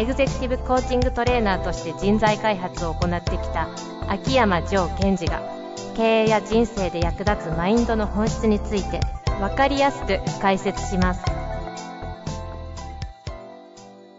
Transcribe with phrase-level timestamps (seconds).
[0.00, 3.68] エグゼクティブコーチングトレーナーとして人材開発を行ってきた
[4.08, 5.42] 秋山城賢治が
[5.94, 9.00] 経営や人生で役立つマインドの本質について
[9.40, 11.20] 分かりやすく解説します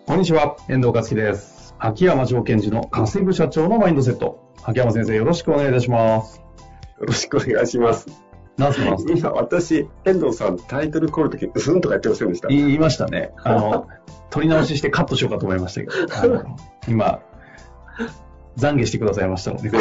[0.06, 1.74] こんにちは、遠藤和樹です。
[1.80, 4.54] 秋山城賢治の稼ぐ社長のマインドセット。
[4.62, 6.44] 秋山先生、よろしくお願いいたします。
[7.00, 8.31] よろしくお願いします。
[8.58, 12.48] 何すか今、私、遠藤さん、タイトルコールの時、うすんとか言ってませんでした？
[12.50, 13.32] 言いましたね。
[13.44, 13.88] あの、
[14.30, 15.88] 取り直ししてカットしようかと思いましたけ
[16.28, 16.44] ど、
[16.88, 17.20] 今、
[18.58, 19.70] 懺悔してくださいましたので。
[19.70, 19.78] こ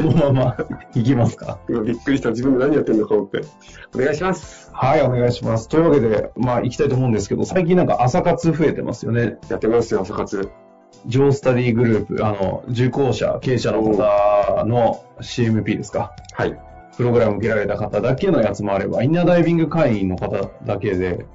[0.00, 0.56] のまま
[0.94, 1.58] いきますか。
[1.68, 2.30] 今、びっくりした。
[2.30, 3.42] 自分で何やってんのか思って。
[3.94, 4.70] お願いします。
[4.72, 5.68] はい、お願いします。
[5.68, 9.38] というわけで、まあ、行きたいと思うんですけど、最近なんか朝活増えてますよね。
[9.48, 10.50] やってますよ、朝活。
[11.06, 16.12] ジョースタディグループ、あの、受講者、経営者の方の CMP ですか。
[16.32, 16.58] はい。
[16.96, 21.26] プログラム受けられた方だけのやつもあれば、インナーダイビング会員の方だけで、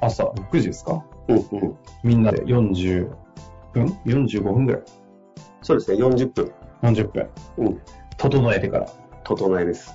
[0.00, 1.04] 朝6時ですか？
[1.28, 1.76] うんうん。
[2.02, 3.08] みんなで40
[3.72, 4.82] 分 ?45 分ぐらい
[5.62, 6.52] そうですね、40分。
[6.82, 7.28] ?40 分。
[7.58, 7.80] うん。
[8.16, 8.86] 整えてから。
[9.24, 9.92] 整えです。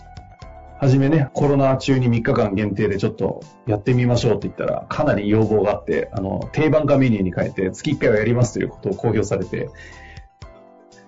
[0.77, 9.69] はじめね、コロナ中に3日間限定でちょっとやってみましょうって言ったら、かなり要望があって、あの、定番化メニューに変えて、月1回はやりますということを公表されて、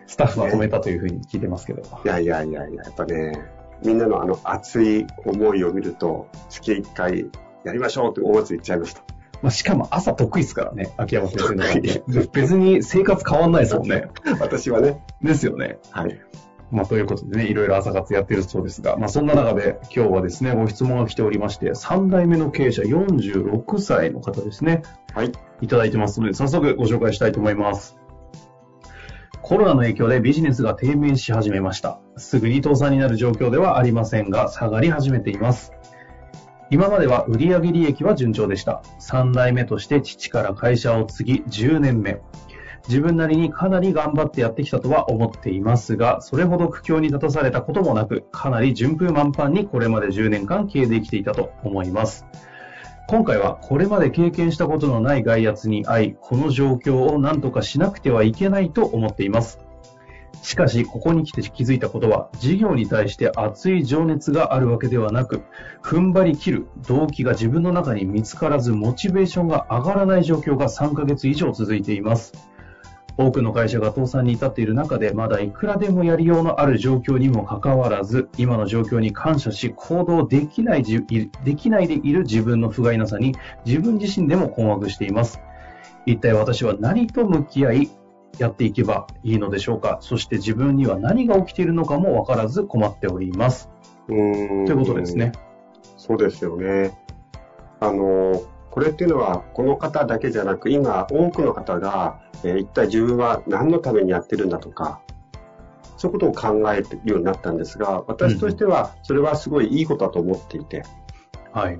[0.08, 1.82] スタッフは褒めたというふうに聞いてますけど。
[1.82, 3.34] いやいやいやいや、やっぱね、
[3.84, 7.30] みんなのあの熱い思いを見ると、月1回
[7.64, 9.04] やりましょうって思わず言っちゃいました。
[9.42, 12.28] まあ、しかも朝得意ですからね、秋山先生の場合。
[12.34, 14.10] 別に生活変わんないですもんね。
[14.40, 15.04] 私はね。
[15.22, 15.78] ですよね。
[15.92, 16.20] はい。
[16.72, 24.82] まあ、ということでね、いろいろ朝活やってるそうですが、まあ、そんな中で今日はですね、ご質問が来ておりまして、3代目の経営者46歳の方ですね、
[25.14, 25.32] はい。
[25.62, 27.98] いただいてますので、早速ご紹介したいと思います。
[29.42, 32.00] コロナの影響でビジネスが低迷し始めました。
[32.18, 35.72] すぐに倒産になる状況ではありませんが、下がり始めています。
[36.70, 38.82] 今までは売上利益は順調でした。
[39.00, 42.20] 3代目として父から会社を継ぎ10年目。
[42.90, 52.26] 自分なりにかなり頑張ってやってきたとは思っていますが、それほど苦境に立たされたこともなく、かなり順風満帆にこれまで10年間経営できていたと思います。
[53.08, 59.60] 今回はこれまで経験したことのない外圧に遭い、この状況を何とかしなくてはいけないと思っています。
[60.42, 65.44] しかし、ここに来て気づいたことは、事業に対して熱い情熱があるわけではなく、
[65.82, 72.34] 踏ん張り切る動機が自分の中に見つからず、モチベーションが上がらない状況が3ヶ月以上続いています。
[73.18, 81.02] 多くの会社が倒産に至っている中で、まだいくらでもやりようのある状況にもかかわらず、今の状況に感謝し、行動できないじ、
[81.44, 83.36] できないでいる自分の不甲斐なさに、
[83.66, 85.42] 自分自身でも困惑しています。
[86.06, 87.90] 一体私は何と向き合い、
[88.38, 89.98] やっていけばいいのでしょうか？
[90.02, 93.72] そして自分には何が起きているのかもわからず困っております。
[94.10, 94.66] うーん。
[94.68, 95.32] ということですね。。
[95.98, 96.96] そうですよね。
[97.80, 98.44] あの、
[98.78, 105.02] これっていうのは、この方だけじゃなく、今、多くの方が、えー一体自分は何のためにやってるんだとか、
[105.98, 110.84] そういうことを考えるようになったんですが、私としては、それはすごいいいことだと思っていて、
[111.52, 111.80] はい。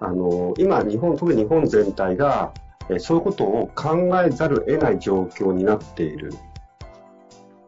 [0.00, 2.54] あの、今、日本、特に日本全体が、
[2.88, 6.32] えーそういうことを考えざるを得ない状況になっている。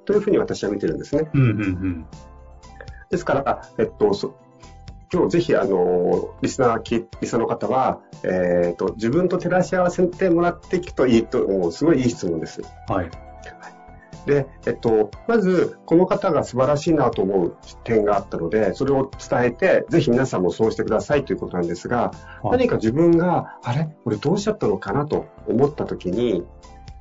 [0.06, 1.28] というふうに私は見てるんですね。
[1.34, 2.06] うんうんうん。
[3.11, 4.34] ですから、えっと、そ
[5.16, 12.60] 今日ぜひ、あの、リスナーき、リスナーの方は、えっと、自分と照らし合わせてもらっていくといいと思う、すごいいい質問です。
[12.87, 13.10] はい。
[14.26, 22.12] で、えっと、まず、この方が素晴らしいなと思う点があったので、それを伝えて、ぜひ皆さんもそうしてくださいということなんですが、
[22.43, 23.88] はい何か自分が、あれ？
[24.05, 26.44] 俺どうしちゃったのかなと思った時に、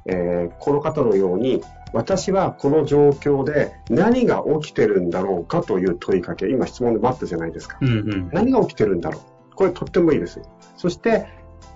[0.05, 1.61] えーこの方のように、
[1.93, 7.78] 私はこの状況で何が起きてるんだろうかという問いかけ、今質問で待ったじゃないですか。
[7.81, 8.29] うんうん。
[8.31, 9.55] 何が起きてるんだろう？
[9.55, 10.41] これとってもいいです。
[10.75, 11.28] そして、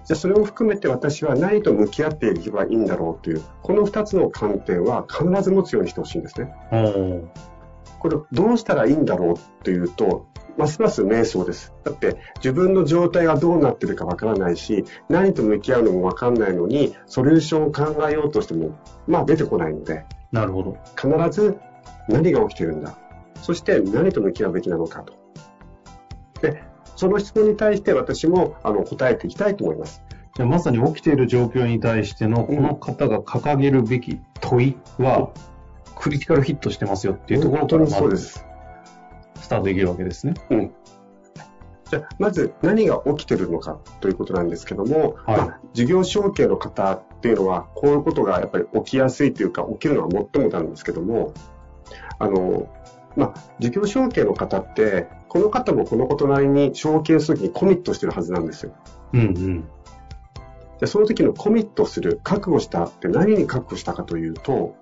[0.05, 6.53] じゃあそれを含めて私は何と向き合っていけばいいんだろうという、この2つの観点は必ず持つようにしてほしいんですね。
[7.99, 10.25] これどうしたらいいんだろうというと、
[10.59, 11.73] ますます瞑想です。
[11.85, 18.77] だって自分の状態がどうなってるかわからないし、何と向き合うのもわかんないのに、ソリューションを考えようとしても、
[19.07, 20.77] まあ出てこないので、なるほど。
[20.97, 21.57] 必ず
[22.09, 22.97] 何が起きてるんだ。
[23.41, 25.13] そして何と向き合うべきなのかと。
[26.41, 26.61] で、
[26.97, 30.03] その質問に対して私もあの答えていきたいと思います。
[30.35, 35.31] じゃあまさに起きている状況に対してのこの方が掲げるべき問いは、
[35.95, 38.48] クリティカルヒットしてますよっていうところから本当にそうでずす。
[39.49, 40.35] スタートできるわけですね。
[40.51, 40.71] うん。
[41.89, 51.33] じゃあ、まず何が起きてるのかということなんですけども、はいまあ、事業承継の方っていうのは、こういうことがやっぱり起きやすいというか、起きるのは最もなんですけども、
[52.19, 52.69] あの、
[53.15, 58.73] まあ、事業承継の方って、この方もこのことなりに承継するときにコミットしてるはずなんですよ。
[59.13, 59.61] うんうん。
[59.61, 64.75] じゃあその時のコミットする、覚悟したって何に覚悟したかというと、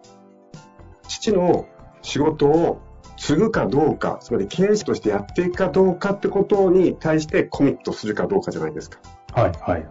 [1.08, 1.68] 父の
[2.02, 2.82] 仕事を
[3.18, 9.00] 継ぐかどうか、つまり経営者としてやっていくかどうかってことに対してコミットするかどうかじゃないですか。
[9.34, 9.88] はいはい。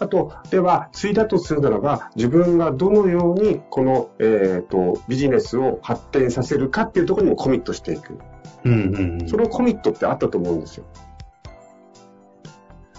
[0.00, 8.18] あと、では、継いだとするならば、自分がどのようにこの、えー、とビジネスを発展させるかっていうところにもコミットしていく。
[8.64, 9.28] うんうんうん。
[9.28, 10.84] そのコミットってあったと思うんですよ。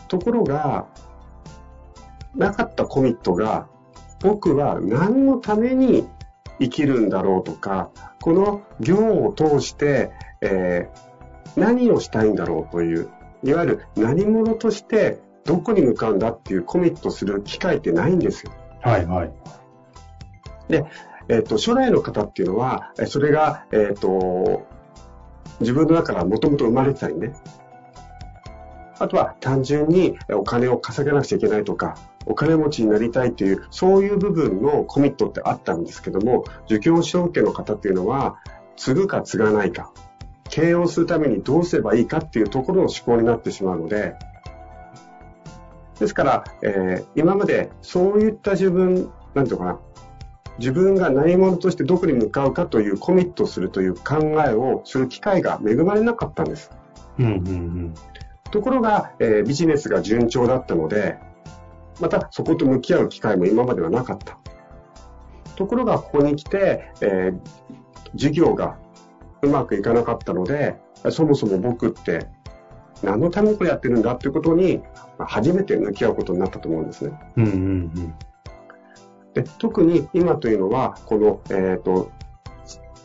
[0.10, 0.88] ところが、
[2.36, 3.68] なかったコミットが、
[4.20, 6.06] 僕は何のために
[6.60, 7.90] 生きるんだろうとか、
[8.22, 10.12] この業を通して、
[10.42, 11.10] えー
[11.56, 13.10] 何をしたいんだろうという、
[13.44, 18.54] いわゆる何者としてどこに向かうんだっていうコミットする機会ってないんですよ。
[18.82, 19.32] はいはい。
[21.30, 24.66] えっ、と、初代の方っていうのは、えそれが、えっ、と、
[25.60, 27.34] 自分の中からもともと生まれてたりね。
[28.98, 31.96] あとは単純にえお金を稼がなくちゃいけないとか、
[32.30, 38.38] お金持ちになりたいという、そういう部分のコミットってあったんですけども、受教承継の方っていうのは、
[38.78, 39.92] 継ぐか継がないか、
[40.48, 44.16] 経営をするためにどうすればいいかっていうところの思考になってしまうので、
[46.00, 49.80] ですから、えー今までそういった自分、なんていうのかな、
[50.60, 54.18] 自分が何者としてどこに向かうかというコミットするという考
[54.48, 56.72] えをする機会が恵まれなかったんです。
[57.18, 57.94] うんうんうん。
[58.52, 61.18] ところが、えービジネスが順調だったので、
[62.00, 64.38] またそこと向き合う機会も今まではなかった。
[65.56, 67.40] ところがここに来て、えー
[68.16, 68.78] 事業が
[69.42, 70.76] うまくいかなかったので、
[71.12, 72.28] そもそも僕って
[73.04, 74.80] 何のためにこれやってるんだということに
[75.18, 77.18] まあ初めて向き合うことになったと思うんですね。
[77.38, 78.14] うんうんうん。
[79.34, 82.12] で特に今というのは、この、えっ、と、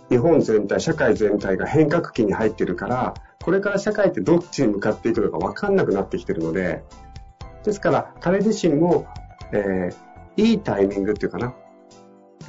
[0.09, 6.83] 日本全体、社会全体が変革期に入っているから、これから社会ってどっちに向かっていくのか分かんなくなってきているので、
[7.65, 9.07] ですから、彼自身も、
[9.53, 11.55] えーいいタイミングっていうかな、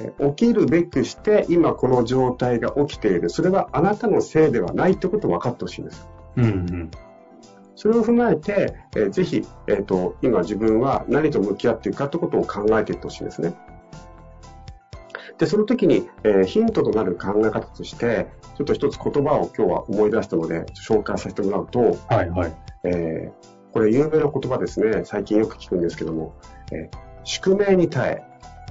[0.00, 3.30] えー起きるべくして、今この状態が起きている。
[3.30, 6.08] それはあなたのせいではないってことを分かってほしいんです。
[6.36, 6.90] うんうん。
[7.76, 13.54] それを踏まえて、えーぜひ、えっ、と、今自分は何と向き合っていくかということを考えていってほしいんですね。
[15.38, 18.26] で、その時に、えーヒントとなる考え方として、
[18.56, 22.52] ちょっと一つ言葉を今日は思い出したので、紹介させてもらうと、はいはい。
[22.84, 25.02] えーこれ有名な言葉ですね。
[25.04, 26.34] 最近よく聞くんですけども、
[26.72, 28.22] えー宿命に耐え、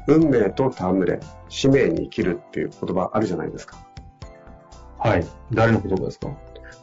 [0.07, 3.77] 運命と戯れ、使命に生きるっていう言葉あるじゃないですか。
[4.97, 5.27] はい。
[5.51, 6.29] 誰の言葉ですか？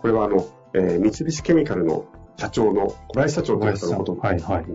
[0.00, 2.04] これはあの、えー三菱ケミカルの
[2.36, 4.28] 社長の小林社長という方の言葉。
[4.28, 4.66] はいはい。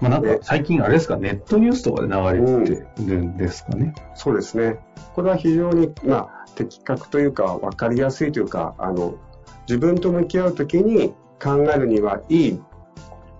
[0.00, 3.92] まあなんか最近あれですか、ネットニュースとかで流れてるんですかね。
[4.14, 4.78] そうですね。
[5.14, 9.16] これは非常に、まあ、的確というか、分かりやすいというか、あの、
[9.68, 11.12] 自分と向き合うときに
[11.42, 12.62] 考えるにはいい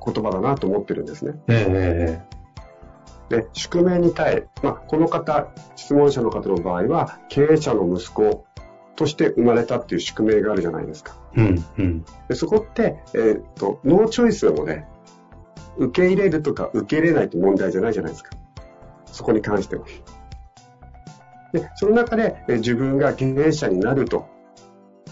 [0.04, 1.34] 言葉だなと思ってるんですね。
[1.48, 2.40] ええ
[3.30, 8.44] で、宿命に耐え、まあ、この方、質問者の方の場合は、経営者の息子
[8.96, 11.16] として生まれたっていう宿命があるじゃないですか。
[11.36, 12.04] えうんうん。
[12.28, 14.84] でそこって、えーっと、ノーチョイスなので、
[15.78, 18.30] 受け入れるとか受け入れないって問題じゃないじゃないですか。
[19.06, 19.84] そこに関しては。
[21.52, 24.26] で、その中で、えー自分が経営者になると、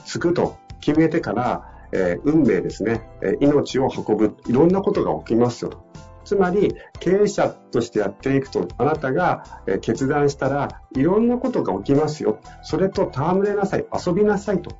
[0.04, 5.78] つくと決めてから、えー運命ですね、えー命を運ぶ、いろんなことが起きますよと。
[6.24, 12.38] つまり、経営者としてやっていくと、あなたがえー決断したらいろんなことが起きますよ。
[12.62, 14.76] それと戯れなさい、遊びなさいと。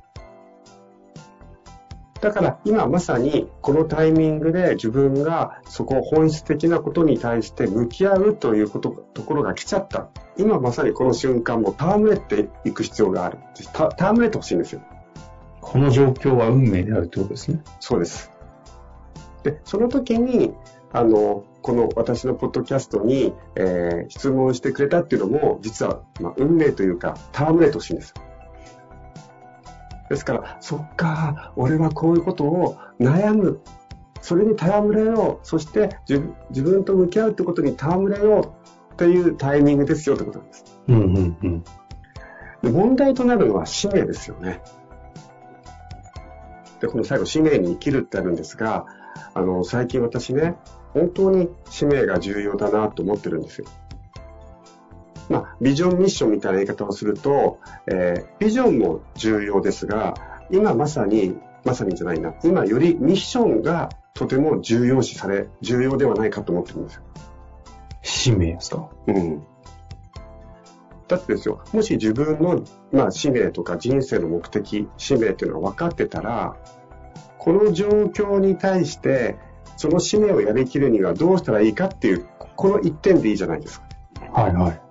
[2.21, 10.09] だから今まさにこのタイミングで自分がそこ本質的なことに対して向き合うということところが来ちゃった。
[10.37, 13.37] 今まさにこの瞬間も戯れていく必要がある。
[13.73, 14.81] 戯れてほしいんですよ。
[15.69, 17.61] この状況は運命であるってことですね。
[17.79, 18.31] そうです。
[19.43, 20.55] で、その時に、
[20.91, 28.15] あの、この私のポッドキャストに、えー質問してくれたっていうのも、実は、まあ、運命というか、戯れてほしいんです。
[30.09, 33.59] ですから、そっか、俺はこういうことを悩む。
[34.21, 35.47] それに戯れよう。
[35.47, 40.65] そして自分自分と向き合うってことに戯れようっていうタイミングですよってことなんです。
[40.87, 41.63] うんうんうん。
[42.63, 44.61] で問題となるのは使命ですよね。
[46.79, 48.85] で、この最後、使命に生きるってあるんですが、
[49.33, 50.55] あの、最近私ね、
[50.93, 53.67] 本当に使命が重要だなと思ってるんですよ。
[55.29, 60.15] まあ、ビジョンミッションみたいな言い方をすると、えー、ビジョンも重要ですが、
[60.49, 67.03] 今まさに、まさにじゃないな、今よりミッションがとても重要視され、重要ではないかと思ってるんですよ。
[68.01, 68.89] 使命ですか？
[69.07, 69.43] うん。
[71.09, 76.55] だってですよ、もし自分の、まあ、使命とか人生の目的、使命っていうのは分かってたら、
[77.39, 79.35] この状況に対して、
[79.75, 83.87] その使命をやりきるにはどうしたらいいかっていう、この一点でいいじゃないですか。
[84.31, 84.81] はいはい。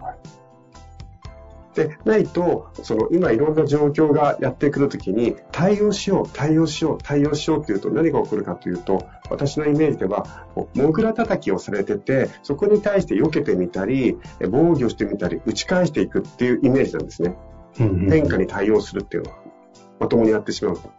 [1.76, 14.18] で、ないと、その今いろんな状況がやってくるときに、対応しよう、対応しよう、対応しようっていうと何が起こるかというと、私のイメージでは、モグラ叩きをされてて、そこに対して避けてみたり、
[14.50, 17.36] 防御してみたり、打ち返していくっていうイメージなんですね。
[17.74, 19.38] 変化に対応するっていうのは、
[20.00, 20.90] まともにやってしまうと。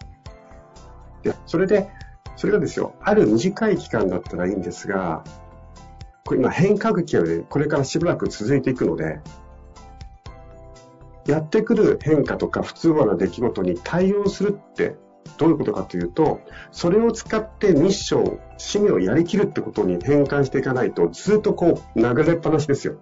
[1.23, 1.89] で、それで、
[2.35, 5.23] それがですよ、ある短い期間だったらいいんですが、
[6.25, 9.19] これ今変化期がね、これからしばらく続いていくので、
[11.25, 14.95] やってくる変化とか不都合な出来事に対応するって
[15.37, 22.97] どういうことかというと、それを使ってミッション、使命をやりきるってことに変換していかないと、ずっとこう、流れっぱなしですよ。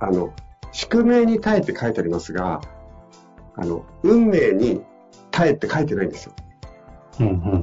[0.00, 0.32] あの、
[0.72, 2.60] 宿命に耐えて書いてありますが、
[3.54, 4.82] あの、運命に
[5.30, 6.32] 耐えて書いてないんですよ。
[7.20, 7.62] うんうん、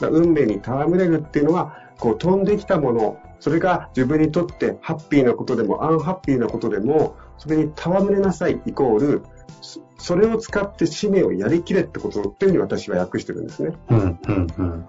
[0.00, 9.22] 運命に戯れるっていうのは、こう飛んできたもの、それが自分にとってハッピーなことでもアンハッピーなことでも、それに戯れなさいイコール、
[9.98, 13.72] それを使って使命をやりきれってことっていうふうに私は訳してるんですね。
[13.90, 14.86] うんうんうん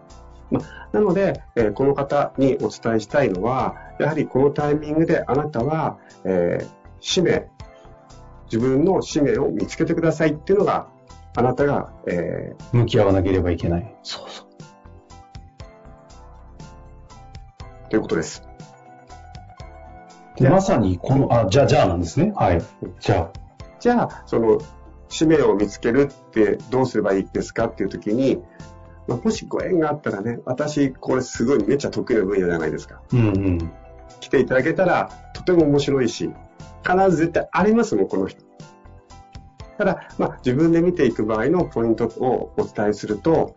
[0.52, 6.68] まなので、えー、この方にお伝えしたいのは、やはりこのタイミングであなたは、えー、
[7.00, 7.48] 使命、
[8.46, 10.90] 自分の使命を見つけてくださいっていうのが、
[11.36, 13.96] あなたが、えー、向き合わなければいけない。
[14.04, 14.48] そうそう。
[17.90, 18.44] ということです。
[20.36, 22.32] でまさにこの、あ、じゃあ、じゃあなんですね。
[22.36, 22.62] はい。
[23.00, 23.43] じゃあ。
[23.84, 24.60] じゃあ、その、
[25.10, 28.42] 使命を見つけるってどうすればいいですかっていう時に、
[29.10, 33.02] まあ、もしご縁があったらね、私、これすごいめっちゃ得意な分野じゃないですか。
[33.12, 33.72] うんうん。
[34.22, 36.32] 来ていただけたら、とても面白いし、
[36.82, 38.42] 必ず絶対ありますもん、この人。
[39.78, 43.54] ただ、まあ、自分で見ていく場合のポイントをお伝えすると、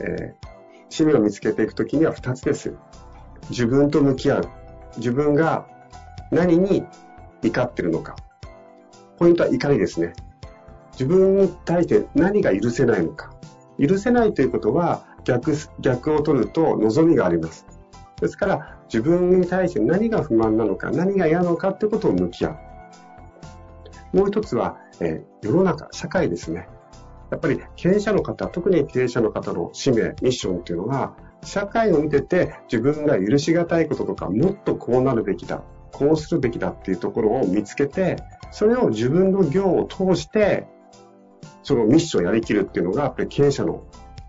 [0.00, 0.46] えー、
[0.88, 2.74] 使命を見つけていくときには2つです。
[3.48, 4.48] 自分と向き合う。
[4.96, 5.68] 自分が
[6.32, 6.84] 何に
[7.42, 8.16] 怒ってるのか。
[9.18, 10.12] ポイントは怒りですね。
[10.92, 13.30] 自分に対して何が許せないのか。
[13.78, 17.66] 許せないということは逆、逆を取ると望みがあります。
[18.20, 22.58] ですから、自分に対して何が不満なのか、何が嫌なのかということを向き合
[24.12, 24.16] う。
[24.16, 26.68] もう一つは、えー、世の中、社会ですね。
[27.30, 38.16] やっぱり経営者の方、特に経営者の方の使命、ミッションっていうのは、社会を見てて自分が許し難いこととか、もっとこうなるべきだ、こうするべきだっていうところを見つけて、
[38.50, 40.66] それを自分の業を通して、
[41.62, 43.84] そのミッションをやりきるっていうのが、やっぱり経営者の、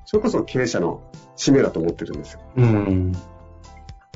[0.05, 1.01] それこそ経営者の
[1.35, 2.41] 使命だと思ってるんですよ。
[2.55, 3.11] うん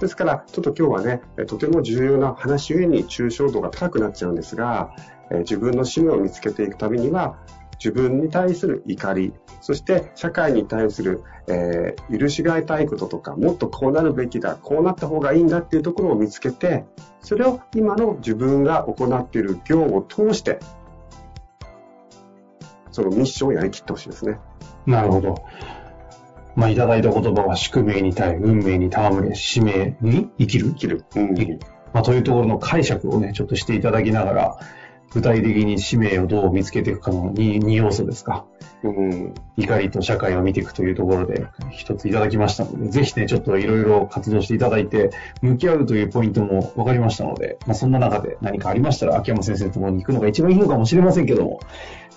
[0.01, 4.96] ですから、ちょっと今日はね、とても重要な話ゆえに抽象度が高くなっちゃうんですが、
[5.41, 7.38] 自分の使命を見つけていくためには、
[7.83, 16.85] 自分に対する怒り、そして社会に対する、えー、許しがいたいこととか、もっとこうなるべきだ、こうなった方がいいんだっていうところを見つけて、
[17.21, 20.59] それを今の自分が行っている業を通して、
[22.91, 24.39] そのミッションをやりきってほしいですね。
[24.85, 25.43] なるほど。
[26.55, 31.05] まあ、いただいた言葉は宿命に対、運命に戯れ、使命に生きる生きる。
[31.15, 31.35] うん。
[31.93, 34.59] まあ、というところの解釈をね、ちょっとしていただきながら、
[35.13, 38.46] 具体的に使命をどう見つけていくかの 2, 2要素ですか。
[38.84, 51.60] うん、怒りと社会を見ていくというところで一ついただきましたので、ぜひね、ちょっといろいろ活動していただいて、向き合うというポイントも分かりましたので、まあ、そんな中で何かありましたら、秋山先生ともに行くのが一番いいのかもしれませんけども、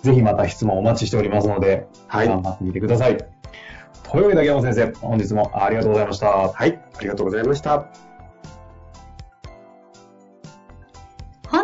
[0.02, 3.18] ぜひまた質問お待ちしておりますので、はい、頑張ってみてください。
[3.18, 6.28] というわけで秋山先生、本日もありがとうございました。
[6.28, 8.13] はい、ありがとうございました。